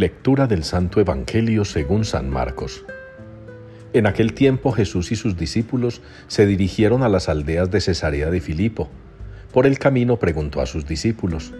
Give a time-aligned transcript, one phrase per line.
[0.00, 2.86] Lectura del Santo Evangelio según San Marcos.
[3.92, 8.40] En aquel tiempo Jesús y sus discípulos se dirigieron a las aldeas de Cesarea de
[8.40, 8.88] Filipo.
[9.52, 11.52] Por el camino preguntó a sus discípulos,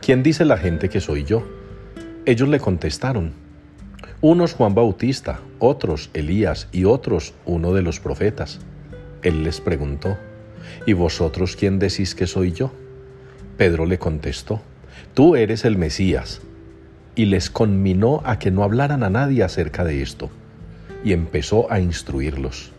[0.00, 1.46] ¿quién dice la gente que soy yo?
[2.26, 3.34] Ellos le contestaron,
[4.20, 8.58] unos Juan Bautista, otros Elías y otros uno de los profetas.
[9.22, 10.18] Él les preguntó,
[10.86, 12.72] ¿y vosotros quién decís que soy yo?
[13.56, 14.60] Pedro le contestó,
[15.14, 16.40] tú eres el Mesías
[17.14, 20.30] y les conminó a que no hablaran a nadie acerca de esto,
[21.04, 22.72] y empezó a instruirlos.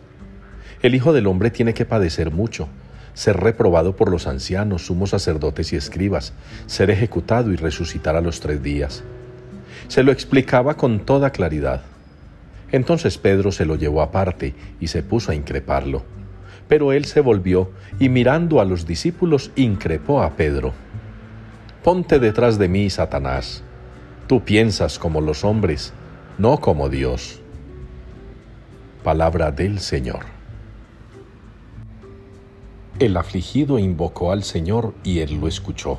[0.82, 2.68] El Hijo del Hombre tiene que padecer mucho,
[3.14, 6.32] ser reprobado por los ancianos, sumos sacerdotes y escribas,
[6.66, 9.04] ser ejecutado y resucitar a los tres días.
[9.88, 11.82] Se lo explicaba con toda claridad.
[12.70, 16.04] Entonces Pedro se lo llevó aparte y se puso a increparlo.
[16.68, 20.72] Pero él se volvió y mirando a los discípulos increpó a Pedro.
[21.84, 23.62] Ponte detrás de mí, Satanás
[24.32, 25.92] Tú piensas como los hombres,
[26.38, 27.42] no como Dios.
[29.04, 30.20] Palabra del Señor.
[32.98, 35.98] El afligido invocó al Señor y Él lo escuchó.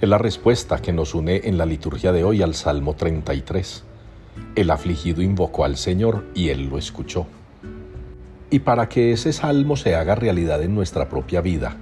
[0.00, 3.82] Es la respuesta que nos une en la liturgia de hoy al Salmo 33.
[4.54, 7.26] El afligido invocó al Señor y Él lo escuchó.
[8.48, 11.78] Y para que ese salmo se haga realidad en nuestra propia vida,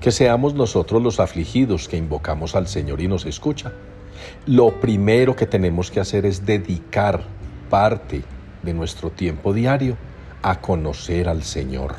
[0.00, 3.70] que seamos nosotros los afligidos que invocamos al Señor y nos escucha,
[4.46, 7.22] lo primero que tenemos que hacer es dedicar
[7.70, 8.22] parte
[8.62, 9.96] de nuestro tiempo diario
[10.42, 11.94] a conocer al Señor.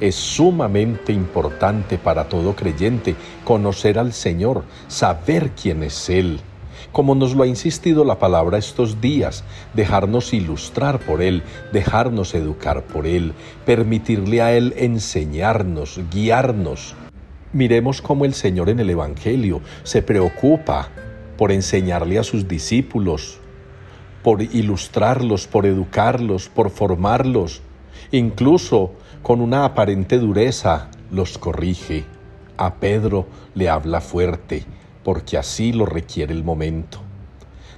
[0.00, 6.40] Es sumamente importante para todo creyente conocer al Señor, saber quién es Él.
[6.90, 9.44] Como nos lo ha insistido la palabra estos días,
[9.74, 13.32] dejarnos ilustrar por Él, dejarnos educar por Él,
[13.64, 16.94] permitirle a Él enseñarnos, guiarnos.
[17.52, 20.90] Miremos cómo el Señor en el Evangelio se preocupa
[21.42, 23.40] por enseñarle a sus discípulos,
[24.22, 27.62] por ilustrarlos, por educarlos, por formarlos.
[28.12, 28.92] Incluso
[29.24, 32.04] con una aparente dureza los corrige.
[32.56, 33.26] A Pedro
[33.56, 34.64] le habla fuerte,
[35.02, 36.98] porque así lo requiere el momento.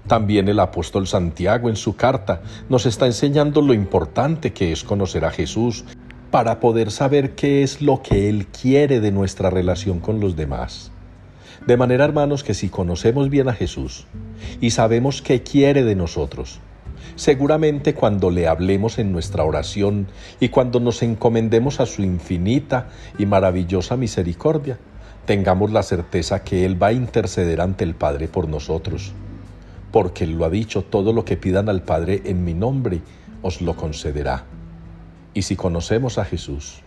[0.07, 5.25] También el apóstol Santiago en su carta nos está enseñando lo importante que es conocer
[5.25, 5.87] a Jesús
[6.31, 10.91] para poder saber qué es lo que Él quiere de nuestra relación con los demás.
[11.67, 14.07] De manera, hermanos, que si conocemos bien a Jesús
[14.61, 16.61] y sabemos qué quiere de nosotros,
[17.17, 20.09] seguramente cuando le hablemos en nuestra oración
[20.41, 22.89] y cuando nos encomendemos a su infinita
[23.19, 24.79] y maravillosa misericordia,
[25.25, 29.13] tengamos la certeza que Él va a interceder ante el Padre por nosotros,
[29.91, 33.01] porque Él lo ha dicho, todo lo que pidan al Padre en mi nombre
[33.43, 34.45] os lo concederá.
[35.33, 36.83] Y si conocemos a Jesús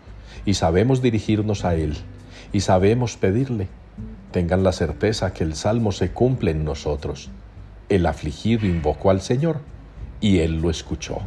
[0.45, 1.95] y sabemos dirigirnos a Él
[2.53, 3.67] y sabemos pedirle,
[4.37, 7.31] tengan la certeza que el salmo se cumple en nosotros.
[7.89, 9.61] El afligido invocó al Señor
[10.21, 11.21] y Él lo escuchó.